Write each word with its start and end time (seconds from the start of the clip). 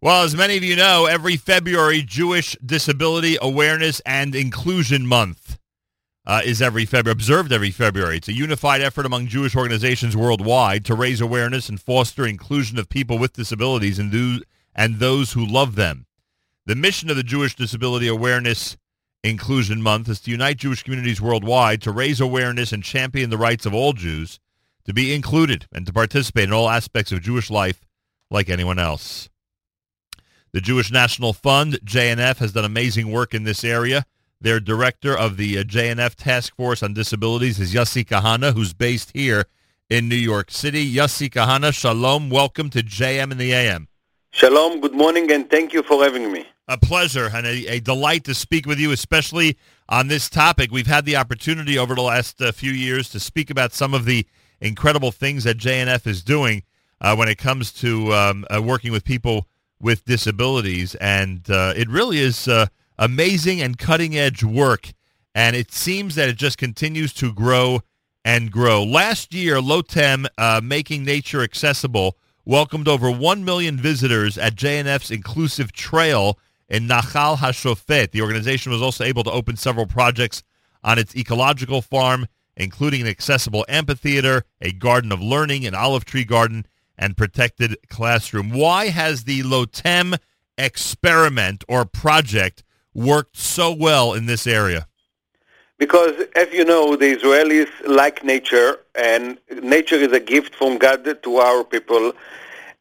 Well, 0.00 0.22
as 0.22 0.36
many 0.36 0.56
of 0.56 0.62
you 0.62 0.76
know, 0.76 1.06
every 1.06 1.36
February, 1.36 2.02
Jewish 2.02 2.56
Disability 2.64 3.36
Awareness 3.42 3.98
and 4.06 4.32
Inclusion 4.32 5.08
Month 5.08 5.58
uh, 6.24 6.40
is 6.44 6.62
every 6.62 6.84
February, 6.84 7.14
observed 7.14 7.52
every 7.52 7.72
February. 7.72 8.18
It's 8.18 8.28
a 8.28 8.32
unified 8.32 8.80
effort 8.80 9.06
among 9.06 9.26
Jewish 9.26 9.56
organizations 9.56 10.16
worldwide 10.16 10.84
to 10.84 10.94
raise 10.94 11.20
awareness 11.20 11.68
and 11.68 11.80
foster 11.80 12.24
inclusion 12.24 12.78
of 12.78 12.88
people 12.88 13.18
with 13.18 13.32
disabilities 13.32 13.98
and, 13.98 14.12
do, 14.12 14.40
and 14.72 15.00
those 15.00 15.32
who 15.32 15.44
love 15.44 15.74
them. 15.74 16.06
The 16.64 16.76
mission 16.76 17.10
of 17.10 17.16
the 17.16 17.24
Jewish 17.24 17.56
Disability 17.56 18.06
Awareness 18.06 18.76
Inclusion 19.24 19.82
Month 19.82 20.08
is 20.08 20.20
to 20.20 20.30
unite 20.30 20.58
Jewish 20.58 20.84
communities 20.84 21.20
worldwide 21.20 21.82
to 21.82 21.90
raise 21.90 22.20
awareness 22.20 22.70
and 22.70 22.84
champion 22.84 23.30
the 23.30 23.36
rights 23.36 23.66
of 23.66 23.74
all 23.74 23.94
Jews 23.94 24.38
to 24.84 24.94
be 24.94 25.12
included 25.12 25.66
and 25.72 25.84
to 25.86 25.92
participate 25.92 26.44
in 26.44 26.52
all 26.52 26.70
aspects 26.70 27.10
of 27.10 27.20
Jewish 27.20 27.50
life 27.50 27.84
like 28.30 28.48
anyone 28.48 28.78
else. 28.78 29.28
The 30.52 30.62
Jewish 30.62 30.90
National 30.90 31.34
Fund, 31.34 31.78
JNF, 31.84 32.38
has 32.38 32.52
done 32.52 32.64
amazing 32.64 33.12
work 33.12 33.34
in 33.34 33.44
this 33.44 33.64
area. 33.64 34.06
Their 34.40 34.60
director 34.60 35.16
of 35.16 35.36
the 35.36 35.58
uh, 35.58 35.62
JNF 35.62 36.14
Task 36.14 36.56
Force 36.56 36.82
on 36.82 36.94
Disabilities 36.94 37.60
is 37.60 37.74
Yossi 37.74 38.02
Kahana, 38.02 38.54
who's 38.54 38.72
based 38.72 39.10
here 39.12 39.44
in 39.90 40.08
New 40.08 40.16
York 40.16 40.50
City. 40.50 40.90
Yossi 40.90 41.28
Kahana, 41.28 41.74
shalom. 41.74 42.30
Welcome 42.30 42.70
to 42.70 42.82
JM 42.82 43.30
in 43.30 43.36
the 43.36 43.52
AM. 43.52 43.88
Shalom, 44.30 44.80
good 44.80 44.94
morning, 44.94 45.30
and 45.30 45.50
thank 45.50 45.74
you 45.74 45.82
for 45.82 46.02
having 46.02 46.32
me. 46.32 46.46
A 46.66 46.78
pleasure 46.78 47.28
and 47.34 47.46
a, 47.46 47.66
a 47.66 47.80
delight 47.80 48.24
to 48.24 48.34
speak 48.34 48.64
with 48.64 48.78
you, 48.78 48.90
especially 48.90 49.58
on 49.90 50.08
this 50.08 50.30
topic. 50.30 50.70
We've 50.70 50.86
had 50.86 51.04
the 51.04 51.16
opportunity 51.16 51.76
over 51.76 51.94
the 51.94 52.02
last 52.02 52.40
uh, 52.40 52.52
few 52.52 52.72
years 52.72 53.10
to 53.10 53.20
speak 53.20 53.50
about 53.50 53.74
some 53.74 53.92
of 53.92 54.06
the 54.06 54.26
incredible 54.62 55.12
things 55.12 55.44
that 55.44 55.58
JNF 55.58 56.06
is 56.06 56.22
doing 56.22 56.62
uh, 57.02 57.14
when 57.16 57.28
it 57.28 57.36
comes 57.36 57.70
to 57.74 58.14
um, 58.14 58.46
uh, 58.50 58.62
working 58.62 58.92
with 58.92 59.04
people 59.04 59.46
with 59.80 60.04
disabilities. 60.04 60.94
And 60.96 61.48
uh, 61.50 61.74
it 61.76 61.88
really 61.88 62.18
is 62.18 62.48
uh, 62.48 62.66
amazing 62.98 63.60
and 63.60 63.78
cutting 63.78 64.16
edge 64.16 64.42
work. 64.42 64.92
And 65.34 65.54
it 65.54 65.72
seems 65.72 66.14
that 66.16 66.28
it 66.28 66.36
just 66.36 66.58
continues 66.58 67.12
to 67.14 67.32
grow 67.32 67.80
and 68.24 68.50
grow. 68.50 68.82
Last 68.82 69.32
year, 69.32 69.56
Lotem, 69.56 70.26
uh, 70.36 70.60
Making 70.62 71.04
Nature 71.04 71.42
Accessible, 71.42 72.16
welcomed 72.44 72.88
over 72.88 73.10
1 73.10 73.44
million 73.44 73.76
visitors 73.76 74.36
at 74.36 74.54
JNF's 74.54 75.10
Inclusive 75.10 75.72
Trail 75.72 76.38
in 76.68 76.88
Nachal 76.88 77.36
HaShofet. 77.36 78.10
The 78.10 78.22
organization 78.22 78.72
was 78.72 78.82
also 78.82 79.04
able 79.04 79.22
to 79.24 79.30
open 79.30 79.56
several 79.56 79.86
projects 79.86 80.42
on 80.82 80.98
its 80.98 81.14
ecological 81.16 81.82
farm, 81.82 82.26
including 82.56 83.02
an 83.02 83.06
accessible 83.06 83.64
amphitheater, 83.68 84.44
a 84.60 84.72
garden 84.72 85.12
of 85.12 85.20
learning, 85.20 85.66
an 85.66 85.74
olive 85.74 86.04
tree 86.04 86.24
garden, 86.24 86.66
and 86.98 87.16
protected 87.16 87.76
classroom. 87.88 88.50
Why 88.50 88.88
has 88.88 89.24
the 89.24 89.42
Lotem 89.42 90.18
experiment 90.58 91.64
or 91.68 91.84
project 91.84 92.64
worked 92.92 93.36
so 93.36 93.72
well 93.72 94.12
in 94.12 94.26
this 94.26 94.46
area? 94.46 94.86
Because, 95.78 96.14
as 96.34 96.52
you 96.52 96.64
know, 96.64 96.96
the 96.96 97.16
Israelis 97.16 97.70
like 97.86 98.24
nature, 98.24 98.80
and 98.96 99.38
nature 99.62 99.94
is 99.94 100.12
a 100.12 100.18
gift 100.18 100.56
from 100.56 100.76
God 100.76 101.04
to 101.22 101.36
our 101.36 101.62
people. 101.62 102.12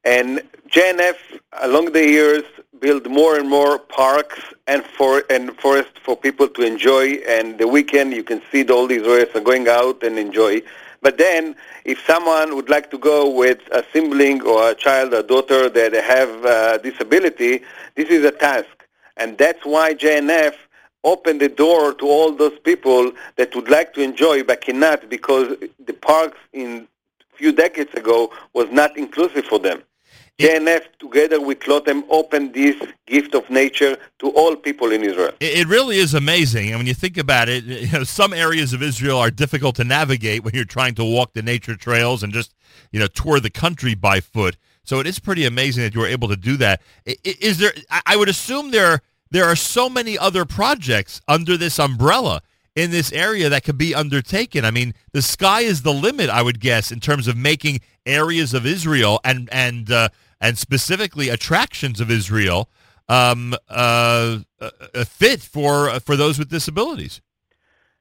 And 0.03 0.41
JNF, 0.69 1.17
along 1.61 1.91
the 1.91 2.03
years, 2.03 2.43
built 2.79 3.05
more 3.07 3.37
and 3.37 3.47
more 3.47 3.77
parks 3.77 4.39
and 4.65 4.83
for 4.83 5.23
and 5.29 5.55
forests 5.59 5.99
for 6.03 6.15
people 6.15 6.47
to 6.47 6.63
enjoy. 6.63 7.21
And 7.27 7.59
the 7.59 7.67
weekend, 7.67 8.13
you 8.13 8.23
can 8.23 8.41
see 8.51 8.67
all 8.67 8.87
the 8.87 8.97
Israelis 8.97 9.35
are 9.35 9.41
going 9.41 9.67
out 9.67 10.01
and 10.01 10.17
enjoy. 10.17 10.63
But 11.01 11.17
then, 11.17 11.55
if 11.85 12.03
someone 12.05 12.55
would 12.55 12.69
like 12.69 12.89
to 12.91 12.97
go 12.97 13.29
with 13.29 13.59
a 13.71 13.83
sibling 13.93 14.41
or 14.41 14.71
a 14.71 14.75
child 14.75 15.13
or 15.13 15.23
daughter 15.23 15.69
that 15.69 15.93
have 15.93 16.45
a 16.45 16.79
disability, 16.81 17.61
this 17.95 18.09
is 18.09 18.23
a 18.25 18.31
task. 18.31 18.85
And 19.15 19.37
that's 19.37 19.65
why 19.65 19.93
JNF 19.93 20.53
opened 21.03 21.39
the 21.39 21.49
door 21.49 21.93
to 21.93 22.05
all 22.05 22.31
those 22.31 22.57
people 22.59 23.11
that 23.35 23.55
would 23.55 23.69
like 23.69 23.93
to 23.93 24.01
enjoy 24.01 24.43
but 24.43 24.61
cannot 24.61 25.09
because 25.09 25.55
the 25.85 25.93
parks 25.93 26.37
in 26.53 26.87
few 27.35 27.51
decades 27.51 27.93
ago 27.93 28.31
was 28.53 28.67
not 28.71 28.97
inclusive 28.97 29.45
for 29.45 29.59
them. 29.59 29.81
JNF, 30.39 30.83
together 30.99 31.41
with 31.41 31.59
Lotem, 31.61 32.03
opened 32.09 32.53
this 32.53 32.75
gift 33.07 33.33
of 33.33 33.49
nature 33.49 33.97
to 34.19 34.29
all 34.29 34.55
people 34.55 34.91
in 34.91 35.03
Israel. 35.03 35.31
It 35.39 35.67
really 35.67 35.97
is 35.97 36.13
amazing. 36.13 36.69
And 36.69 36.77
when 36.77 36.85
you 36.85 36.93
think 36.93 37.17
about 37.17 37.49
it, 37.49 37.63
you 37.65 37.91
know, 37.91 38.03
some 38.03 38.33
areas 38.33 38.71
of 38.71 38.83
Israel 38.83 39.17
are 39.17 39.31
difficult 39.31 39.75
to 39.77 39.83
navigate 39.83 40.43
when 40.43 40.53
you're 40.53 40.65
trying 40.65 40.93
to 40.95 41.03
walk 41.03 41.33
the 41.33 41.41
nature 41.41 41.75
trails 41.75 42.21
and 42.21 42.31
just, 42.31 42.53
you 42.91 42.99
know, 42.99 43.07
tour 43.07 43.39
the 43.39 43.49
country 43.49 43.95
by 43.95 44.19
foot. 44.19 44.57
So 44.83 44.99
it 44.99 45.07
is 45.07 45.17
pretty 45.19 45.45
amazing 45.45 45.83
that 45.83 45.95
you 45.95 46.01
were 46.01 46.07
able 46.07 46.27
to 46.27 46.37
do 46.37 46.55
that. 46.57 46.81
Is 47.05 47.57
there? 47.57 47.73
I 48.05 48.15
would 48.15 48.29
assume 48.29 48.71
there 48.71 49.01
there 49.31 49.43
are 49.45 49.55
so 49.55 49.89
many 49.89 50.17
other 50.17 50.45
projects 50.45 51.19
under 51.27 51.57
this 51.57 51.77
umbrella 51.77 52.41
in 52.73 52.91
this 52.91 53.11
area 53.11 53.49
that 53.49 53.63
could 53.63 53.77
be 53.77 53.93
undertaken. 53.93 54.63
I 54.63 54.71
mean, 54.71 54.93
the 55.11 55.21
sky 55.21 55.61
is 55.61 55.81
the 55.81 55.91
limit, 55.91 56.29
I 56.29 56.41
would 56.41 56.59
guess, 56.61 56.91
in 56.91 56.99
terms 56.99 57.27
of 57.27 57.35
making 57.35 57.81
areas 58.05 58.53
of 58.53 58.65
Israel 58.65 59.19
and 59.25 59.49
and 59.51 59.91
uh, 59.91 60.09
and 60.39 60.57
specifically 60.57 61.29
attractions 61.29 61.99
of 61.99 62.11
Israel 62.11 62.69
um, 63.09 63.55
uh, 63.69 64.39
uh, 64.59 64.69
fit 65.05 65.41
for 65.41 65.89
uh, 65.89 65.99
for 65.99 66.15
those 66.15 66.37
with 66.37 66.49
disabilities. 66.49 67.21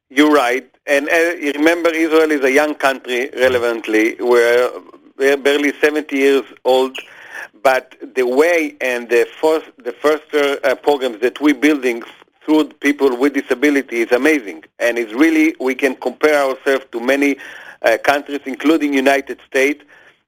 You're 0.08 0.32
right, 0.32 0.68
and 0.86 1.08
uh, 1.08 1.58
remember, 1.58 1.90
Israel 1.90 2.30
is 2.30 2.42
a 2.44 2.52
young 2.52 2.74
country. 2.74 3.30
Relevantly, 3.36 4.16
we're, 4.20 4.70
we're 5.18 5.36
barely 5.36 5.72
70 5.80 6.16
years 6.16 6.44
old, 6.64 6.96
but 7.62 7.96
the 8.14 8.26
way 8.26 8.76
and 8.80 9.08
the 9.08 9.28
first 9.40 9.66
the 9.78 9.92
first 9.92 10.32
uh, 10.34 10.74
programs 10.76 11.20
that 11.20 11.40
we're 11.40 11.54
building 11.54 12.02
through 12.44 12.68
people 12.74 13.16
with 13.16 13.34
disability 13.34 14.02
is 14.02 14.12
amazing, 14.12 14.64
and 14.78 14.98
it's 14.98 15.12
really 15.12 15.56
we 15.60 15.74
can 15.74 15.96
compare 15.96 16.40
ourselves 16.40 16.86
to 16.92 17.00
many 17.00 17.36
uh, 17.82 17.98
countries, 18.04 18.40
including 18.44 18.94
United 18.94 19.40
States 19.46 19.82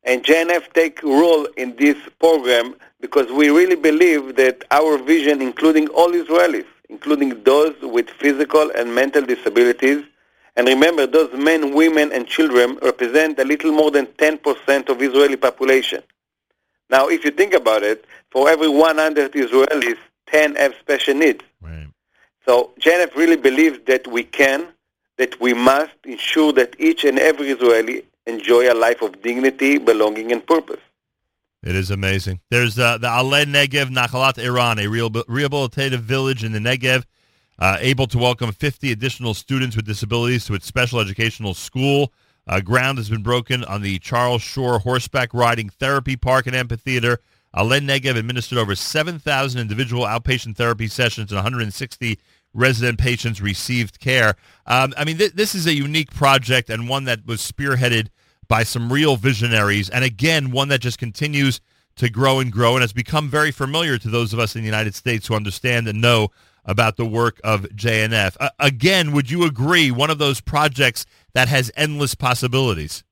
and 0.04 0.24
JNF 0.24 0.72
take 0.72 1.02
role 1.02 1.46
in 1.56 1.76
this 1.76 1.96
program 2.18 2.74
because 3.00 3.30
we 3.30 3.50
really 3.50 3.76
believe 3.76 4.36
that 4.36 4.64
our 4.70 4.98
vision, 4.98 5.42
including 5.42 5.88
all 5.88 6.10
Israelis, 6.10 6.66
including 6.88 7.42
those 7.44 7.74
with 7.82 8.08
physical 8.10 8.70
and 8.76 8.94
mental 8.94 9.24
disabilities, 9.24 10.04
and 10.56 10.66
remember, 10.66 11.06
those 11.06 11.32
men, 11.34 11.72
women, 11.72 12.10
and 12.10 12.26
children 12.26 12.78
represent 12.82 13.38
a 13.38 13.44
little 13.44 13.70
more 13.70 13.92
than 13.92 14.06
10% 14.06 14.88
of 14.88 15.00
Israeli 15.00 15.36
population. 15.36 16.02
Now, 16.90 17.06
if 17.08 17.24
you 17.24 17.30
think 17.30 17.54
about 17.54 17.84
it, 17.84 18.04
for 18.32 18.48
every 18.48 18.68
100 18.68 19.32
Israelis, 19.34 19.98
10 20.26 20.56
have 20.56 20.74
special 20.80 21.14
needs. 21.14 21.44
Right. 21.60 21.86
So 22.44 22.72
JNF 22.80 23.14
really 23.14 23.36
believes 23.36 23.78
that 23.86 24.08
we 24.08 24.24
can, 24.24 24.66
that 25.16 25.40
we 25.40 25.54
must 25.54 25.92
ensure 26.04 26.52
that 26.54 26.74
each 26.80 27.04
and 27.04 27.20
every 27.20 27.50
Israeli 27.50 28.04
enjoy 28.28 28.70
a 28.70 28.74
life 28.74 29.02
of 29.02 29.22
dignity, 29.22 29.78
belonging, 29.78 30.30
and 30.30 30.46
purpose. 30.46 30.80
It 31.62 31.74
is 31.74 31.90
amazing. 31.90 32.40
There's 32.50 32.78
uh, 32.78 32.98
the 32.98 33.08
Ale 33.08 33.44
Negev 33.46 33.86
Nachalat 33.86 34.38
Eran, 34.38 34.78
a 34.78 34.84
rehabilitative 34.84 35.98
village 35.98 36.44
in 36.44 36.52
the 36.52 36.60
Negev, 36.60 37.04
uh, 37.58 37.78
able 37.80 38.06
to 38.06 38.18
welcome 38.18 38.52
50 38.52 38.92
additional 38.92 39.34
students 39.34 39.74
with 39.74 39.84
disabilities 39.84 40.44
to 40.44 40.54
its 40.54 40.66
special 40.66 41.00
educational 41.00 41.54
school. 41.54 42.12
Uh, 42.46 42.60
ground 42.60 42.98
has 42.98 43.10
been 43.10 43.22
broken 43.22 43.64
on 43.64 43.82
the 43.82 43.98
Charles 43.98 44.42
Shore 44.42 44.78
Horseback 44.78 45.34
Riding 45.34 45.68
Therapy 45.68 46.16
Park 46.16 46.46
and 46.46 46.54
Amphitheater. 46.54 47.18
Ale 47.56 47.80
Negev 47.80 48.16
administered 48.16 48.58
over 48.58 48.76
7,000 48.76 49.60
individual 49.60 50.04
outpatient 50.04 50.56
therapy 50.56 50.86
sessions 50.86 51.32
and 51.32 51.38
160 51.38 52.18
resident 52.54 52.98
patients 52.98 53.40
received 53.40 53.98
care. 53.98 54.36
Um, 54.66 54.94
I 54.96 55.04
mean, 55.04 55.18
th- 55.18 55.32
this 55.32 55.54
is 55.54 55.66
a 55.66 55.74
unique 55.74 56.12
project 56.14 56.70
and 56.70 56.88
one 56.88 57.04
that 57.04 57.26
was 57.26 57.40
spearheaded 57.40 58.08
by 58.48 58.62
some 58.62 58.92
real 58.92 59.16
visionaries, 59.16 59.90
and 59.90 60.04
again, 60.04 60.50
one 60.50 60.68
that 60.68 60.80
just 60.80 60.98
continues 60.98 61.60
to 61.96 62.08
grow 62.08 62.40
and 62.40 62.52
grow 62.52 62.74
and 62.74 62.82
has 62.82 62.92
become 62.92 63.28
very 63.28 63.50
familiar 63.50 63.98
to 63.98 64.08
those 64.08 64.32
of 64.32 64.38
us 64.38 64.54
in 64.54 64.62
the 64.62 64.66
United 64.66 64.94
States 64.94 65.26
who 65.26 65.34
understand 65.34 65.86
and 65.88 66.00
know 66.00 66.30
about 66.64 66.96
the 66.96 67.04
work 67.04 67.40
of 67.44 67.62
JNF. 67.62 68.36
Uh, 68.38 68.50
again, 68.58 69.12
would 69.12 69.30
you 69.30 69.44
agree 69.44 69.90
one 69.90 70.10
of 70.10 70.18
those 70.18 70.40
projects 70.40 71.06
that 71.32 71.48
has 71.48 71.70
endless 71.76 72.14
possibilities? 72.14 73.04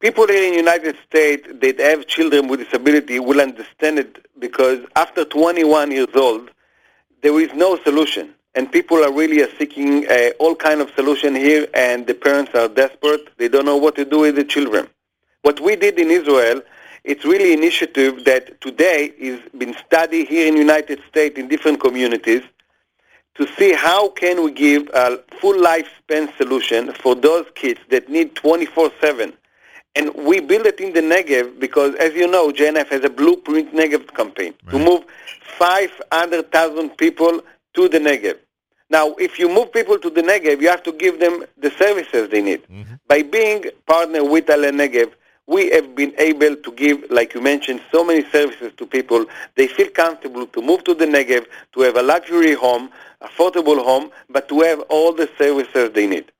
People 0.00 0.24
in 0.24 0.50
the 0.50 0.56
United 0.56 0.96
States 1.06 1.46
that 1.60 1.78
have 1.78 2.06
children 2.06 2.48
with 2.48 2.60
disability 2.60 3.18
will 3.20 3.40
understand 3.40 3.98
it 3.98 4.26
because 4.38 4.80
after 4.96 5.24
21 5.24 5.90
years 5.92 6.08
old, 6.14 6.50
there 7.22 7.38
is 7.40 7.52
no 7.54 7.76
solution 7.82 8.34
and 8.54 8.70
people 8.70 9.02
are 9.02 9.12
really 9.12 9.44
seeking 9.58 10.06
uh, 10.08 10.30
all 10.38 10.54
kind 10.54 10.80
of 10.80 10.90
solution 10.94 11.34
here, 11.34 11.66
and 11.74 12.06
the 12.06 12.14
parents 12.14 12.54
are 12.54 12.68
desperate. 12.68 13.36
They 13.38 13.48
don't 13.48 13.64
know 13.64 13.76
what 13.76 13.96
to 13.96 14.04
do 14.04 14.20
with 14.20 14.36
the 14.36 14.44
children. 14.44 14.88
What 15.42 15.60
we 15.60 15.76
did 15.76 15.98
in 15.98 16.10
Israel, 16.10 16.62
it's 17.04 17.24
really 17.24 17.52
initiative 17.52 18.24
that 18.24 18.60
today 18.60 19.12
is 19.18 19.40
been 19.58 19.74
studied 19.86 20.28
here 20.28 20.46
in 20.46 20.56
United 20.56 21.00
States 21.08 21.38
in 21.38 21.48
different 21.48 21.80
communities 21.80 22.42
to 23.34 23.46
see 23.56 23.72
how 23.72 24.08
can 24.10 24.44
we 24.44 24.52
give 24.52 24.88
a 24.94 25.18
full 25.40 25.54
lifespan 25.54 26.34
solution 26.36 26.92
for 26.92 27.14
those 27.14 27.46
kids 27.54 27.80
that 27.88 28.08
need 28.08 28.34
24/7 28.34 29.32
And 29.94 30.14
we 30.14 30.40
build 30.40 30.66
it 30.66 30.80
in 30.80 30.92
the 30.92 31.00
Negev 31.00 31.58
because, 31.58 31.94
as 31.96 32.14
you 32.14 32.26
know, 32.26 32.50
JNF 32.50 32.88
has 32.88 33.04
a 33.04 33.10
Blueprint 33.10 33.74
Negev 33.74 34.14
campaign 34.14 34.54
right. 34.64 34.72
to 34.72 34.78
move 34.78 35.04
500,000 35.58 36.96
people 36.96 37.40
to 37.74 37.88
the 37.88 37.98
Negev. 37.98 38.38
Now, 38.92 39.14
if 39.14 39.38
you 39.38 39.48
move 39.48 39.72
people 39.72 39.98
to 39.98 40.10
the 40.10 40.20
Negev, 40.20 40.60
you 40.60 40.68
have 40.68 40.82
to 40.82 40.92
give 40.92 41.18
them 41.18 41.44
the 41.56 41.70
services 41.70 42.28
they 42.28 42.42
need. 42.42 42.62
Mm-hmm. 42.64 42.94
By 43.08 43.22
being 43.22 43.64
partner 43.86 44.22
with 44.22 44.50
Ale 44.50 44.70
Negev, 44.70 45.12
we 45.46 45.70
have 45.70 45.96
been 45.96 46.12
able 46.18 46.56
to 46.56 46.72
give, 46.72 47.02
like 47.10 47.32
you 47.32 47.40
mentioned, 47.40 47.80
so 47.90 48.04
many 48.04 48.22
services 48.30 48.70
to 48.76 48.84
people. 48.86 49.24
They 49.56 49.66
feel 49.66 49.88
comfortable 49.88 50.46
to 50.46 50.60
move 50.60 50.84
to 50.84 50.94
the 50.94 51.06
Negev, 51.06 51.46
to 51.72 51.80
have 51.80 51.96
a 51.96 52.02
luxury 52.02 52.52
home, 52.52 52.90
affordable 53.22 53.82
home, 53.82 54.10
but 54.28 54.46
to 54.50 54.60
have 54.60 54.80
all 54.90 55.14
the 55.14 55.28
services 55.38 55.90
they 55.94 56.06
need. 56.06 56.30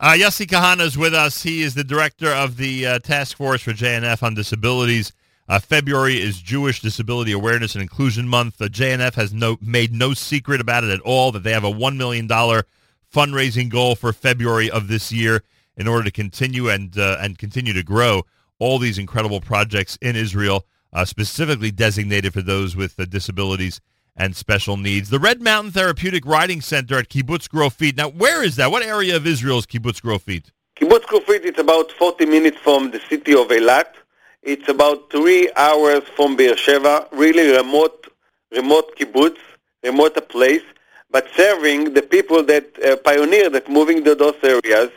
Uh, 0.00 0.14
Yossi 0.16 0.46
Kahana 0.46 0.80
is 0.80 0.96
with 0.96 1.12
us. 1.12 1.42
He 1.42 1.60
is 1.60 1.74
the 1.74 1.84
director 1.84 2.32
of 2.32 2.56
the 2.56 2.86
uh, 2.86 2.98
Task 3.00 3.36
Force 3.36 3.60
for 3.60 3.72
JNF 3.72 4.22
on 4.22 4.32
Disabilities. 4.32 5.12
Uh, 5.50 5.58
February 5.58 6.22
is 6.22 6.40
Jewish 6.40 6.80
Disability 6.80 7.32
Awareness 7.32 7.74
and 7.74 7.82
Inclusion 7.82 8.28
Month. 8.28 8.58
The 8.58 8.68
JNF 8.68 9.14
has 9.14 9.34
no 9.34 9.58
made 9.60 9.92
no 9.92 10.14
secret 10.14 10.60
about 10.60 10.84
it 10.84 10.90
at 10.90 11.00
all 11.00 11.32
that 11.32 11.42
they 11.42 11.50
have 11.50 11.64
a 11.64 11.72
$1 11.72 11.96
million 11.96 12.28
fundraising 12.28 13.68
goal 13.68 13.96
for 13.96 14.12
February 14.12 14.70
of 14.70 14.86
this 14.86 15.10
year 15.10 15.42
in 15.76 15.88
order 15.88 16.04
to 16.04 16.12
continue 16.12 16.68
and 16.68 16.96
uh, 16.96 17.16
and 17.20 17.36
continue 17.36 17.72
to 17.72 17.82
grow 17.82 18.22
all 18.60 18.78
these 18.78 18.96
incredible 18.96 19.40
projects 19.40 19.98
in 20.00 20.14
Israel, 20.14 20.66
uh, 20.92 21.04
specifically 21.04 21.72
designated 21.72 22.32
for 22.32 22.42
those 22.42 22.76
with 22.76 23.00
uh, 23.00 23.04
disabilities 23.04 23.80
and 24.14 24.36
special 24.36 24.76
needs. 24.76 25.10
The 25.10 25.18
Red 25.18 25.42
Mountain 25.42 25.72
Therapeutic 25.72 26.24
Riding 26.24 26.60
Center 26.60 26.96
at 26.96 27.08
Kibbutz 27.08 27.48
Grofit. 27.48 27.96
Now, 27.96 28.08
where 28.08 28.44
is 28.44 28.54
that? 28.54 28.70
What 28.70 28.84
area 28.84 29.16
of 29.16 29.26
Israel 29.26 29.58
is 29.58 29.66
Kibbutz 29.66 30.00
Grofit? 30.00 30.52
Kibbutz 30.76 31.06
Grofit 31.06 31.40
is 31.40 31.58
about 31.58 31.90
40 31.90 32.26
minutes 32.26 32.58
from 32.58 32.92
the 32.92 33.00
city 33.08 33.32
of 33.32 33.48
Eilat. 33.48 33.94
It's 34.42 34.68
about 34.68 35.10
three 35.10 35.50
hours 35.56 36.02
from 36.16 36.36
Beersheba, 36.36 37.08
really 37.12 37.50
remote, 37.56 38.06
remote 38.50 38.96
kibbutz, 38.96 39.38
remote 39.82 40.28
place, 40.28 40.62
but 41.10 41.26
serving 41.36 41.94
the 41.94 42.02
people 42.02 42.42
that 42.44 42.66
uh, 42.84 42.96
pioneer 42.96 43.50
that 43.50 43.68
moving 43.68 44.04
to 44.04 44.14
those 44.14 44.36
areas 44.42 44.90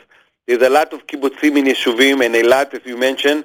there's 0.46 0.62
a 0.62 0.68
lot 0.68 0.92
of 0.92 1.06
kibbutzim 1.06 1.58
in 1.58 1.64
Yeshuvim 1.64 2.24
and 2.24 2.36
a 2.36 2.42
lot, 2.42 2.74
as 2.74 2.84
you 2.84 2.98
mentioned, 2.98 3.44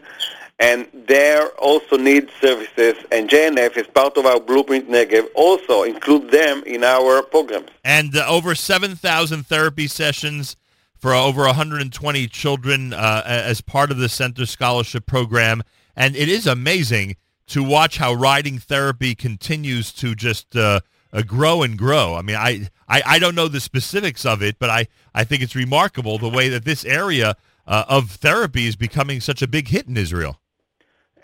and 0.60 0.86
there 1.08 1.48
also 1.52 1.96
need 1.96 2.30
services. 2.42 2.96
And 3.12 3.30
JNF, 3.30 3.78
is 3.78 3.88
part 3.88 4.18
of 4.18 4.26
our 4.26 4.40
Blueprint 4.40 4.90
Negev, 4.90 5.28
also 5.34 5.84
include 5.84 6.30
them 6.30 6.62
in 6.66 6.84
our 6.84 7.24
programs. 7.24 7.70
And 7.86 8.16
uh, 8.16 8.26
over 8.28 8.54
7,000 8.54 9.46
therapy 9.46 9.88
sessions 9.88 10.58
for 10.98 11.14
over 11.14 11.44
120 11.44 12.28
children 12.28 12.92
uh, 12.92 13.24
as 13.26 13.62
part 13.62 13.92
of 13.92 13.98
the 13.98 14.10
Center 14.10 14.46
Scholarship 14.46 15.06
Program. 15.06 15.64
And 16.00 16.16
it 16.16 16.30
is 16.30 16.48
amazing 16.48 17.18
to 17.48 17.62
watch 17.62 17.98
how 17.98 18.14
riding 18.14 18.58
therapy 18.58 19.16
continues 19.16 19.92
to 19.94 20.16
just 20.16 20.56
uh, 20.56 20.80
uh, 21.12 21.24
grow 21.24 21.62
and 21.62 21.78
grow. 21.78 22.16
I 22.16 22.22
mean, 22.22 22.38
I, 22.38 22.70
I, 22.88 23.02
I 23.06 23.20
don't 23.20 23.36
know 23.36 23.50
the 23.50 23.60
specifics 23.60 24.26
of 24.26 24.42
it, 24.42 24.60
but 24.60 24.70
I, 24.70 24.88
I 25.14 25.26
think 25.26 25.44
it's 25.44 25.56
remarkable 25.56 26.18
the 26.18 26.30
way 26.30 26.48
that 26.48 26.64
this 26.64 26.86
area 26.86 27.36
uh, 27.68 27.84
of 27.90 28.12
therapy 28.12 28.66
is 28.66 28.78
becoming 28.78 29.20
such 29.20 29.42
a 29.42 29.48
big 29.48 29.68
hit 29.68 29.88
in 29.88 29.98
Israel. 29.98 30.40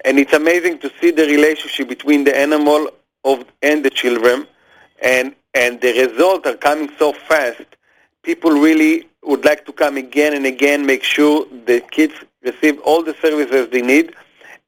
And 0.03 0.19
it's 0.19 0.33
amazing 0.33 0.79
to 0.79 0.91
see 0.99 1.09
the 1.09 1.25
relationship 1.25 1.87
between 1.87 2.25
the 2.25 2.37
animal 2.37 2.89
of 3.23 3.45
and 3.63 3.83
the 3.83 3.89
children, 3.89 4.45
and 5.01 5.33
and 5.53 5.79
the 5.81 5.93
results 6.05 6.47
are 6.47 6.57
coming 6.57 6.91
so 6.99 7.13
fast. 7.13 7.63
People 8.23 8.51
really 8.51 9.07
would 9.23 9.45
like 9.45 9.65
to 9.65 9.73
come 9.73 9.97
again 9.97 10.33
and 10.33 10.45
again, 10.45 10.85
make 10.85 11.01
sure 11.01 11.47
the 11.65 11.79
kids 11.91 12.13
receive 12.43 12.79
all 12.81 13.01
the 13.01 13.15
services 13.15 13.69
they 13.71 13.81
need 13.81 14.13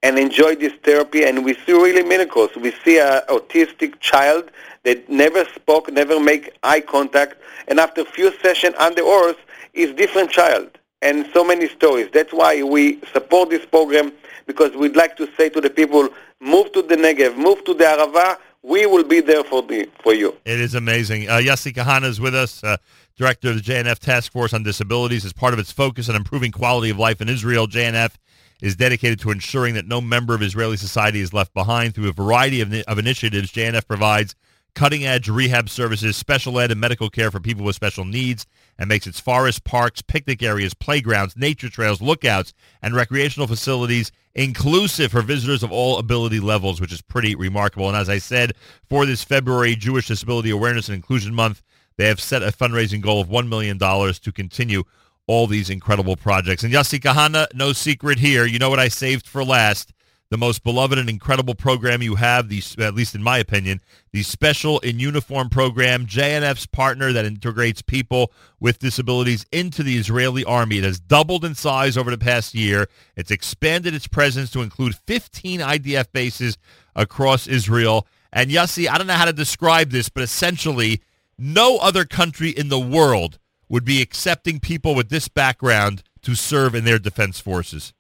and 0.03 0.19
enjoy 0.19 0.55
this 0.55 0.73
therapy. 0.83 1.23
And 1.23 1.43
we 1.43 1.53
see 1.53 1.73
really 1.73 2.03
miracles. 2.03 2.51
We 2.55 2.71
see 2.83 2.99
an 2.99 3.21
autistic 3.29 3.99
child 3.99 4.51
that 4.83 5.09
never 5.09 5.45
spoke, 5.45 5.91
never 5.91 6.19
make 6.19 6.57
eye 6.63 6.81
contact, 6.81 7.35
and 7.67 7.79
after 7.79 8.05
few 8.05 8.31
sessions 8.39 8.75
on 8.79 8.95
the 8.95 9.35
is 9.73 9.93
different 9.95 10.31
child. 10.31 10.69
And 11.01 11.27
so 11.31 11.43
many 11.43 11.67
stories. 11.67 12.09
That's 12.11 12.33
why 12.33 12.63
we 12.63 12.99
support 13.13 13.49
this 13.49 13.65
program 13.65 14.11
because 14.47 14.75
we'd 14.75 14.95
like 14.95 15.15
to 15.17 15.29
say 15.37 15.49
to 15.49 15.61
the 15.61 15.69
people, 15.69 16.09
move 16.39 16.71
to 16.71 16.81
the 16.81 16.95
Negev, 16.95 17.37
move 17.37 17.63
to 17.65 17.73
the 17.73 17.83
Arava. 17.83 18.37
We 18.63 18.85
will 18.85 19.03
be 19.03 19.21
there 19.21 19.43
for 19.43 19.61
the 19.61 19.87
for 20.01 20.13
you. 20.13 20.35
It 20.45 20.59
is 20.59 20.73
amazing. 20.73 21.29
Uh, 21.29 21.33
Yossi 21.37 21.71
Kahana 21.71 22.05
is 22.05 22.19
with 22.19 22.33
us, 22.33 22.63
uh, 22.63 22.77
director 23.15 23.49
of 23.49 23.55
the 23.55 23.61
JNF 23.61 23.99
Task 23.99 24.31
Force 24.31 24.53
on 24.53 24.63
Disabilities. 24.63 25.23
As 25.23 25.33
part 25.33 25.53
of 25.53 25.59
its 25.59 25.71
focus 25.71 26.09
on 26.09 26.15
improving 26.15 26.51
quality 26.51 26.89
of 26.89 26.97
life 26.97 27.21
in 27.21 27.29
Israel, 27.29 27.67
JNF 27.67 28.15
is 28.61 28.75
dedicated 28.75 29.19
to 29.19 29.31
ensuring 29.31 29.75
that 29.75 29.87
no 29.87 30.01
member 30.01 30.33
of 30.33 30.41
Israeli 30.41 30.77
society 30.77 31.21
is 31.21 31.33
left 31.33 31.53
behind. 31.53 31.95
Through 31.95 32.09
a 32.09 32.13
variety 32.13 32.61
of, 32.61 32.73
of 32.73 32.97
initiatives, 32.97 33.51
JNF 33.51 33.87
provides 33.87 34.35
cutting-edge 34.75 35.27
rehab 35.27 35.69
services, 35.69 36.15
special 36.15 36.59
ed 36.59 36.71
and 36.71 36.79
medical 36.79 37.09
care 37.09 37.31
for 37.31 37.39
people 37.39 37.65
with 37.65 37.75
special 37.75 38.05
needs, 38.05 38.45
and 38.77 38.87
makes 38.87 39.07
its 39.07 39.19
forests, 39.19 39.59
parks, 39.59 40.03
picnic 40.03 40.43
areas, 40.43 40.75
playgrounds, 40.75 41.35
nature 41.35 41.69
trails, 41.69 42.01
lookouts, 42.01 42.53
and 42.81 42.95
recreational 42.95 43.47
facilities 43.47 44.11
inclusive 44.37 45.11
for 45.11 45.23
visitors 45.23 45.63
of 45.63 45.71
all 45.71 45.97
ability 45.97 46.39
levels, 46.39 46.79
which 46.79 46.93
is 46.93 47.01
pretty 47.01 47.35
remarkable. 47.35 47.87
And 47.87 47.97
as 47.97 48.07
I 48.07 48.19
said, 48.19 48.53
for 48.87 49.05
this 49.05 49.23
February 49.23 49.75
Jewish 49.75 50.07
Disability 50.07 50.51
Awareness 50.51 50.87
and 50.87 50.95
Inclusion 50.95 51.33
Month, 51.33 51.63
they 51.97 52.07
have 52.07 52.21
set 52.21 52.43
a 52.43 52.51
fundraising 52.51 53.01
goal 53.01 53.19
of 53.19 53.29
$1 53.29 53.49
million 53.49 53.79
to 53.79 54.31
continue 54.31 54.83
all 55.27 55.47
these 55.47 55.69
incredible 55.69 56.15
projects. 56.15 56.63
And 56.63 56.73
Yossi 56.73 56.99
Kahana, 56.99 57.47
no 57.53 57.73
secret 57.73 58.19
here. 58.19 58.45
You 58.45 58.59
know 58.59 58.69
what 58.69 58.79
I 58.79 58.87
saved 58.87 59.27
for 59.27 59.43
last 59.43 59.93
the 60.29 60.37
most 60.37 60.63
beloved 60.63 60.97
and 60.97 61.09
incredible 61.09 61.55
program 61.55 62.01
you 62.01 62.15
have, 62.15 62.49
the, 62.49 62.61
at 62.79 62.93
least 62.93 63.15
in 63.15 63.23
my 63.23 63.37
opinion, 63.37 63.79
the 64.11 64.23
Special 64.23 64.79
in 64.79 64.99
Uniform 64.99 65.49
program, 65.49 66.05
JNF's 66.05 66.65
partner 66.65 67.13
that 67.13 67.25
integrates 67.25 67.81
people 67.81 68.31
with 68.59 68.79
disabilities 68.79 69.45
into 69.51 69.83
the 69.83 69.97
Israeli 69.97 70.43
army. 70.43 70.79
It 70.79 70.83
has 70.83 70.99
doubled 70.99 71.45
in 71.45 71.55
size 71.55 71.97
over 71.97 72.11
the 72.11 72.17
past 72.17 72.53
year. 72.53 72.89
It's 73.15 73.31
expanded 73.31 73.93
its 73.93 74.07
presence 74.07 74.51
to 74.51 74.61
include 74.61 74.95
15 74.95 75.61
IDF 75.61 76.11
bases 76.11 76.57
across 76.95 77.47
Israel. 77.47 78.05
And 78.33 78.51
Yossi, 78.51 78.89
I 78.89 78.97
don't 78.97 79.07
know 79.07 79.13
how 79.13 79.25
to 79.25 79.33
describe 79.33 79.91
this, 79.91 80.09
but 80.09 80.23
essentially, 80.23 81.01
no 81.37 81.77
other 81.77 82.03
country 82.03 82.49
in 82.49 82.67
the 82.67 82.79
world 82.79 83.39
would 83.69 83.85
be 83.85 84.01
accepting 84.01 84.59
people 84.59 84.95
with 84.95 85.09
this 85.09 85.27
background 85.27 86.03
to 86.21 86.35
serve 86.35 86.75
in 86.75 86.85
their 86.85 86.99
defense 86.99 87.39
forces. 87.39 87.93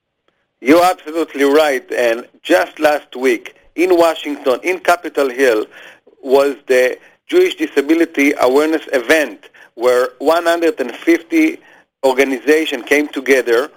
You're 0.61 0.83
absolutely 0.83 1.43
right. 1.43 1.89
And 1.91 2.27
just 2.41 2.79
last 2.79 3.15
week 3.15 3.55
in 3.75 3.95
Washington, 3.95 4.59
in 4.63 4.79
Capitol 4.79 5.29
Hill, 5.29 5.65
was 6.21 6.55
the 6.67 6.97
Jewish 7.27 7.55
Disability 7.55 8.33
Awareness 8.39 8.87
event 8.91 9.49
where 9.75 10.09
150 10.19 11.59
organizations 12.03 12.83
came 12.85 13.07
together 13.07 13.69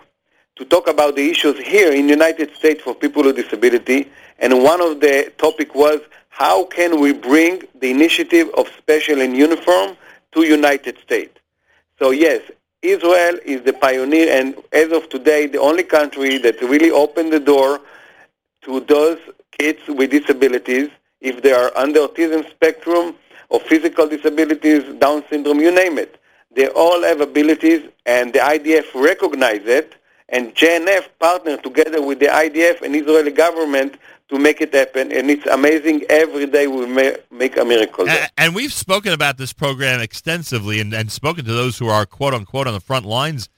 to 0.57 0.65
talk 0.65 0.89
about 0.89 1.17
the 1.17 1.31
issues 1.31 1.59
here 1.59 1.93
in 1.93 2.07
the 2.07 2.13
United 2.13 2.55
States 2.55 2.83
for 2.83 2.95
people 2.95 3.23
with 3.25 3.37
disability. 3.37 4.11
And 4.39 4.63
one 4.63 4.81
of 4.81 5.01
the 5.01 5.33
topic 5.37 5.75
was 5.75 6.01
how 6.29 6.65
can 6.65 7.01
we 7.01 7.13
bring 7.13 7.63
the 7.75 7.91
initiative 7.91 8.49
of 8.57 8.69
special 8.79 9.21
in 9.21 9.35
uniform 9.35 9.97
to 10.33 10.43
United 10.43 10.97
States? 10.99 11.40
So 12.01 12.13
yes, 12.13 12.41
Israel 12.81 13.39
is 13.45 13.63
the 13.63 13.75
pioneer 13.75 14.33
and 14.33 14.57
as 14.73 14.91
of 14.91 15.11
today 15.11 15.47
the 15.47 15.61
only 15.61 15.83
country 15.83 16.39
that 16.39 16.59
really 16.63 16.91
opened 16.91 17.31
the 17.31 17.41
door 17.41 17.79
to 18.63 18.81
those 18.81 19.19
kids 19.59 19.81
with 19.87 20.11
disabilities 20.11 20.89
if 21.21 21.43
they 21.43 21.53
are 21.53 21.71
under 21.77 22.01
autism 22.01 22.49
spectrum 22.51 23.17
or 23.51 23.61
physical 23.61 24.09
disabilities, 24.09 24.83
Down 24.95 25.25
syndrome, 25.29 25.61
you 25.61 25.71
name 25.71 25.99
it. 25.99 26.19
They 26.57 26.69
all 26.69 27.03
have 27.03 27.21
abilities 27.21 27.87
and 28.07 28.33
the 28.33 28.39
IDF 28.39 28.95
recognize 28.95 29.67
it 29.67 29.97
and 30.31 30.55
JNF 30.55 31.07
partner 31.19 31.59
together 31.59 32.01
with 32.01 32.19
the 32.19 32.27
IDF 32.27 32.81
and 32.81 32.97
Israeli 32.97 33.31
government 33.31 33.99
to 34.31 34.39
make 34.39 34.61
it 34.61 34.75
happen. 34.75 35.13
And 35.13 35.31
it's 35.31 35.47
amazing. 35.47 36.05
Every 36.09 36.47
day 36.47 36.67
we 36.67 36.87
make 36.87 37.57
a 37.57 37.65
miracle. 37.65 38.09
And, 38.09 38.31
and, 38.39 38.55
we've 38.55 38.73
spoken 38.73 39.13
about 39.13 39.37
this 39.37 39.53
program 39.53 40.01
extensively 40.01 40.81
and, 40.81 40.95
and 40.95 41.13
spoken 41.13 41.45
to 41.45 41.53
those 41.53 41.79
who 41.79 41.89
are 41.89 42.07
quote 42.07 42.33
unquote 42.33 42.67
on 42.67 42.73
the 42.73 42.81
front 42.81 43.05
lines 43.05 43.49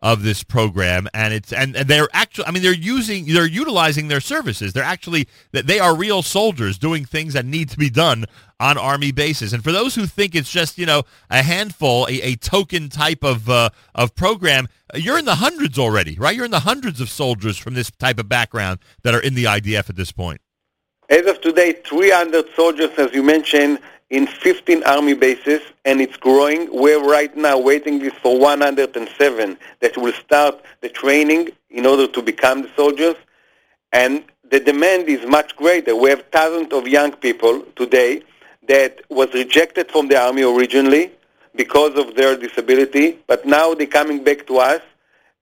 of 0.00 0.22
this 0.22 0.44
program 0.44 1.08
and 1.12 1.34
it's 1.34 1.52
and, 1.52 1.74
and 1.74 1.88
they're 1.88 2.08
actually 2.12 2.44
I 2.46 2.52
mean 2.52 2.62
they're 2.62 2.72
using 2.72 3.26
they're 3.26 3.46
utilizing 3.46 4.08
their 4.08 4.20
services. 4.20 4.72
They're 4.72 4.84
actually 4.84 5.28
they 5.50 5.80
are 5.80 5.96
real 5.96 6.22
soldiers 6.22 6.78
doing 6.78 7.04
things 7.04 7.32
that 7.34 7.44
need 7.44 7.68
to 7.70 7.76
be 7.76 7.90
done 7.90 8.26
on 8.60 8.78
army 8.78 9.10
bases. 9.10 9.52
And 9.52 9.62
for 9.64 9.72
those 9.72 9.96
who 9.96 10.06
think 10.06 10.36
it's 10.36 10.50
just 10.50 10.78
you 10.78 10.86
know 10.86 11.02
a 11.30 11.42
handful 11.42 12.06
a, 12.06 12.20
a 12.22 12.36
token 12.36 12.88
type 12.88 13.24
of 13.24 13.50
uh, 13.50 13.70
of 13.94 14.14
program 14.14 14.68
you're 14.94 15.18
in 15.18 15.24
the 15.24 15.36
hundreds 15.36 15.78
already 15.78 16.16
right? 16.16 16.34
You're 16.36 16.44
in 16.44 16.52
the 16.52 16.60
hundreds 16.60 17.00
of 17.00 17.10
soldiers 17.10 17.58
from 17.58 17.74
this 17.74 17.90
type 17.90 18.20
of 18.20 18.28
background 18.28 18.78
that 19.02 19.14
are 19.14 19.20
in 19.20 19.34
the 19.34 19.44
IDF 19.44 19.90
at 19.90 19.96
this 19.96 20.12
point. 20.12 20.40
As 21.10 21.26
of 21.26 21.40
today 21.40 21.72
300 21.72 22.46
soldiers 22.54 22.90
as 22.98 23.12
you 23.12 23.24
mentioned 23.24 23.80
in 24.10 24.26
15 24.26 24.82
army 24.84 25.14
bases, 25.14 25.60
and 25.84 26.00
it's 26.00 26.16
growing. 26.16 26.68
We're 26.72 27.04
right 27.04 27.36
now 27.36 27.58
waiting 27.58 27.98
list 27.98 28.16
for 28.16 28.38
107 28.38 29.58
that 29.80 29.96
will 29.96 30.12
start 30.14 30.62
the 30.80 30.88
training 30.88 31.50
in 31.70 31.84
order 31.84 32.06
to 32.06 32.22
become 32.22 32.62
the 32.62 32.70
soldiers. 32.74 33.16
And 33.92 34.24
the 34.50 34.60
demand 34.60 35.08
is 35.08 35.26
much 35.26 35.56
greater. 35.56 35.94
We 35.94 36.08
have 36.10 36.24
thousands 36.32 36.72
of 36.72 36.88
young 36.88 37.12
people 37.12 37.62
today 37.76 38.22
that 38.66 39.00
was 39.10 39.32
rejected 39.34 39.90
from 39.90 40.08
the 40.08 40.18
army 40.18 40.42
originally 40.42 41.12
because 41.54 41.98
of 41.98 42.14
their 42.14 42.36
disability, 42.36 43.18
but 43.26 43.44
now 43.44 43.74
they're 43.74 43.86
coming 43.86 44.22
back 44.22 44.46
to 44.46 44.58
us 44.58 44.80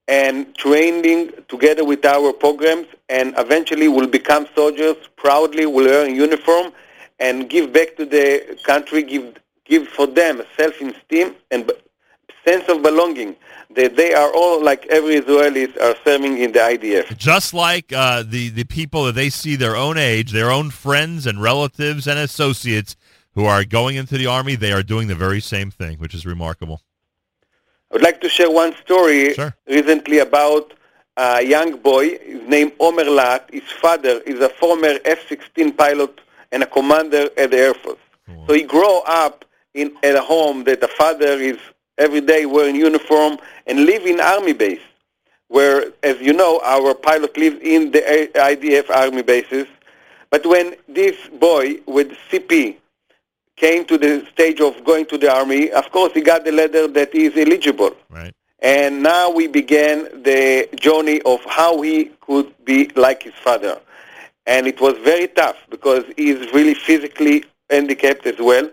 and 0.07 0.53
training 0.55 1.31
together 1.47 1.83
with 1.83 2.05
our 2.05 2.31
programs 2.33 2.87
and 3.09 3.33
eventually 3.37 3.87
will 3.87 4.07
become 4.07 4.47
soldiers, 4.55 4.95
proudly 5.17 5.65
will 5.65 5.85
wear 5.85 6.05
a 6.05 6.11
uniform 6.11 6.71
and 7.19 7.49
give 7.49 7.73
back 7.73 7.95
to 7.97 8.05
the 8.05 8.57
country, 8.63 9.03
give, 9.03 9.35
give 9.65 9.87
for 9.87 10.07
them 10.07 10.41
self-esteem 10.55 11.35
and 11.51 11.71
sense 12.45 12.67
of 12.69 12.81
belonging. 12.81 13.35
That 13.75 13.95
they 13.95 14.13
are 14.13 14.33
all, 14.33 14.63
like 14.63 14.87
every 14.87 15.19
Israelis, 15.19 15.79
are 15.81 15.95
serving 16.03 16.37
in 16.37 16.53
the 16.53 16.59
IDF. 16.59 17.15
Just 17.17 17.53
like 17.53 17.91
uh, 17.91 18.23
the, 18.25 18.49
the 18.49 18.63
people 18.63 19.03
that 19.05 19.15
they 19.15 19.29
see 19.29 19.55
their 19.55 19.75
own 19.75 19.97
age, 19.97 20.31
their 20.31 20.49
own 20.49 20.69
friends 20.71 21.27
and 21.27 21.41
relatives 21.41 22.07
and 22.07 22.17
associates 22.17 22.95
who 23.33 23.45
are 23.45 23.63
going 23.65 23.97
into 23.97 24.17
the 24.17 24.25
Army, 24.25 24.55
they 24.55 24.71
are 24.71 24.81
doing 24.81 25.07
the 25.07 25.15
very 25.15 25.41
same 25.41 25.69
thing, 25.69 25.99
which 25.99 26.15
is 26.15 26.25
remarkable. 26.25 26.81
I 27.91 27.95
would 27.95 28.01
like 28.01 28.21
to 28.21 28.29
share 28.29 28.49
one 28.49 28.73
story 28.77 29.33
sure. 29.33 29.55
recently 29.67 30.19
about 30.19 30.73
a 31.17 31.41
young 31.41 31.77
boy. 31.77 32.17
His 32.17 32.47
name 32.47 32.71
Omer 32.79 33.03
Lat. 33.03 33.49
His 33.51 33.69
father 33.81 34.21
is 34.21 34.39
a 34.39 34.49
former 34.49 34.97
F-16 35.05 35.77
pilot 35.77 36.19
and 36.51 36.63
a 36.63 36.65
commander 36.65 37.29
at 37.37 37.51
the 37.51 37.57
Air 37.57 37.73
Force. 37.73 37.97
Cool. 38.25 38.45
So 38.47 38.53
he 38.53 38.63
grew 38.63 38.99
up 39.01 39.45
in 39.73 39.95
at 40.03 40.15
a 40.15 40.21
home 40.21 40.63
that 40.65 40.81
the 40.81 40.87
father 40.87 41.27
is 41.27 41.57
every 41.97 42.21
day 42.21 42.45
wearing 42.45 42.75
uniform 42.75 43.37
and 43.65 43.85
live 43.85 44.05
in 44.05 44.19
army 44.19 44.53
base, 44.53 44.81
where, 45.47 45.91
as 46.03 46.19
you 46.19 46.33
know, 46.33 46.59
our 46.63 46.93
pilot 46.93 47.35
lives 47.37 47.59
in 47.61 47.91
the 47.91 48.01
IDF 48.35 48.89
army 48.89 49.21
bases. 49.21 49.67
But 50.29 50.45
when 50.45 50.75
this 50.87 51.15
boy 51.39 51.79
with 51.85 52.11
CP 52.29 52.75
came 53.55 53.85
to 53.85 53.97
the 53.97 54.25
stage 54.31 54.61
of 54.61 54.83
going 54.83 55.05
to 55.07 55.17
the 55.17 55.31
army, 55.33 55.71
of 55.71 55.89
course 55.91 56.13
he 56.13 56.21
got 56.21 56.45
the 56.45 56.51
letter 56.51 56.87
that 56.87 57.13
he 57.13 57.25
is 57.25 57.37
eligible. 57.37 57.95
Right. 58.09 58.33
And 58.59 59.03
now 59.03 59.29
we 59.29 59.47
began 59.47 60.03
the 60.23 60.67
journey 60.75 61.21
of 61.21 61.43
how 61.45 61.81
he 61.81 62.11
could 62.21 62.53
be 62.65 62.89
like 62.95 63.23
his 63.23 63.33
father. 63.35 63.79
And 64.47 64.65
it 64.65 64.81
was 64.81 64.97
very 64.99 65.27
tough 65.27 65.57
because 65.69 66.03
he 66.15 66.29
is 66.29 66.51
really 66.53 66.73
physically 66.73 67.43
handicapped 67.69 68.25
as 68.25 68.39
well. 68.39 68.69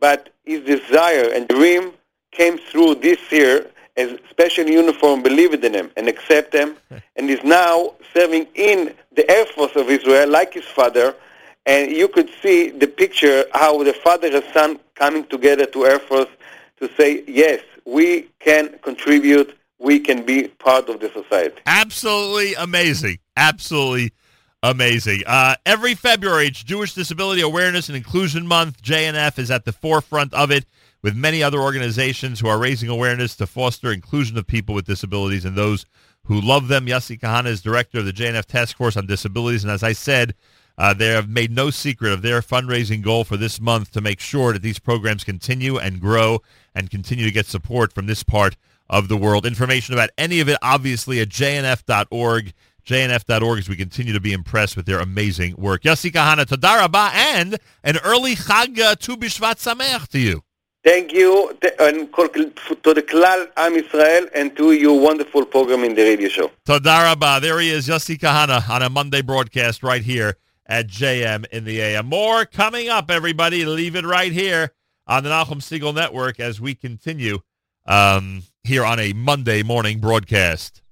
But 0.00 0.30
his 0.44 0.64
desire 0.64 1.30
and 1.32 1.46
dream 1.46 1.92
came 2.32 2.58
through 2.58 2.96
this 2.96 3.20
year 3.30 3.70
as 3.96 4.18
special 4.30 4.66
uniform 4.66 5.22
believed 5.22 5.64
in 5.64 5.72
him 5.72 5.90
and 5.96 6.08
accept 6.08 6.54
him 6.54 6.76
and 7.16 7.30
is 7.30 7.44
now 7.44 7.94
serving 8.12 8.46
in 8.54 8.94
the 9.14 9.30
Air 9.30 9.46
Force 9.46 9.76
of 9.76 9.88
Israel 9.88 10.28
like 10.28 10.54
his 10.54 10.64
father 10.64 11.14
and 11.66 11.90
you 11.90 12.08
could 12.08 12.30
see 12.42 12.70
the 12.70 12.86
picture 12.86 13.44
how 13.52 13.82
the 13.82 13.92
father 13.92 14.28
and 14.34 14.44
son 14.54 14.78
coming 14.94 15.26
together 15.26 15.66
to 15.66 15.84
Air 15.84 15.98
Force 15.98 16.28
to 16.78 16.88
say, 16.96 17.24
yes, 17.26 17.60
we 17.84 18.28
can 18.38 18.78
contribute, 18.82 19.56
we 19.78 19.98
can 19.98 20.24
be 20.24 20.48
part 20.48 20.88
of 20.88 21.00
the 21.00 21.10
society. 21.10 21.56
Absolutely 21.66 22.54
amazing. 22.54 23.18
Absolutely 23.36 24.12
amazing. 24.70 25.22
Uh, 25.26 25.54
every 25.64 25.94
February, 25.94 26.48
it's 26.48 26.62
Jewish 26.62 26.94
Disability 26.94 27.40
Awareness 27.40 27.88
and 27.88 27.96
Inclusion 27.96 28.46
Month. 28.46 28.82
JNF 28.82 29.38
is 29.38 29.50
at 29.50 29.64
the 29.64 29.72
forefront 29.72 30.34
of 30.34 30.50
it 30.50 30.66
with 31.02 31.14
many 31.14 31.42
other 31.42 31.60
organizations 31.60 32.40
who 32.40 32.48
are 32.48 32.58
raising 32.58 32.88
awareness 32.88 33.36
to 33.36 33.46
foster 33.46 33.92
inclusion 33.92 34.36
of 34.36 34.46
people 34.46 34.74
with 34.74 34.86
disabilities 34.86 35.44
and 35.44 35.56
those 35.56 35.86
who 36.24 36.40
love 36.40 36.68
them. 36.68 36.86
Yossi 36.86 37.18
Kahana 37.18 37.46
is 37.46 37.62
director 37.62 38.00
of 38.00 38.06
the 38.06 38.12
JNF 38.12 38.46
Task 38.46 38.76
Force 38.76 38.96
on 38.96 39.06
Disabilities, 39.06 39.62
and 39.62 39.70
as 39.70 39.82
I 39.82 39.92
said, 39.92 40.34
uh, 40.78 40.92
they 40.92 41.08
have 41.08 41.28
made 41.28 41.52
no 41.52 41.70
secret 41.70 42.12
of 42.12 42.22
their 42.22 42.42
fundraising 42.42 43.02
goal 43.02 43.24
for 43.24 43.36
this 43.36 43.60
month 43.60 43.92
to 43.92 44.00
make 44.00 44.20
sure 44.20 44.52
that 44.52 44.62
these 44.62 44.78
programs 44.78 45.24
continue 45.24 45.78
and 45.78 46.00
grow 46.00 46.42
and 46.74 46.90
continue 46.90 47.24
to 47.24 47.30
get 47.30 47.46
support 47.46 47.92
from 47.92 48.06
this 48.06 48.22
part 48.22 48.56
of 48.90 49.08
the 49.08 49.16
world. 49.16 49.46
Information 49.46 49.94
about 49.94 50.10
any 50.18 50.40
of 50.40 50.48
it, 50.48 50.58
obviously, 50.60 51.20
at 51.20 51.28
jnf.org. 51.28 52.52
JNF.org 52.86 53.58
as 53.58 53.68
we 53.68 53.76
continue 53.76 54.12
to 54.12 54.20
be 54.20 54.32
impressed 54.32 54.76
with 54.76 54.86
their 54.86 55.00
amazing 55.00 55.56
work. 55.56 55.82
Yossi 55.82 56.10
Kahana, 56.10 56.46
Toda 56.46 56.68
raba, 56.68 57.10
and 57.12 57.58
an 57.82 57.98
early 58.04 58.36
Chag 58.36 58.78
uh, 58.78 58.94
Tu 58.94 59.16
B'Shvat 59.16 59.56
Sameach 59.56 60.08
to 60.08 60.18
you. 60.18 60.42
Thank 60.84 61.12
you 61.12 61.50
and 61.80 62.12
to 62.14 62.94
the 62.94 63.02
Klal 63.02 63.48
Am 63.56 63.74
Israel 63.74 64.28
and 64.32 64.56
to 64.56 64.70
your 64.70 65.00
wonderful 65.00 65.44
program 65.44 65.82
in 65.82 65.96
the 65.96 66.02
radio 66.02 66.28
show. 66.28 66.52
Toda 66.64 66.90
raba. 66.90 67.40
There 67.40 67.58
he 67.58 67.70
is, 67.70 67.88
Yossi 67.88 68.16
Kahana, 68.16 68.68
on 68.70 68.82
a 68.82 68.88
Monday 68.88 69.20
broadcast 69.20 69.82
right 69.82 70.02
here 70.02 70.36
at 70.64 70.86
JM 70.86 71.44
in 71.50 71.64
the 71.64 71.80
AM. 71.80 72.06
More 72.06 72.44
coming 72.44 72.88
up, 72.88 73.10
everybody. 73.10 73.64
Leave 73.64 73.96
it 73.96 74.04
right 74.04 74.30
here 74.30 74.70
on 75.08 75.24
the 75.24 75.30
Nachum 75.30 75.58
Segal 75.58 75.92
Network 75.92 76.38
as 76.38 76.60
we 76.60 76.76
continue 76.76 77.40
um, 77.84 78.44
here 78.62 78.84
on 78.84 79.00
a 79.00 79.12
Monday 79.12 79.64
morning 79.64 79.98
broadcast. 79.98 80.82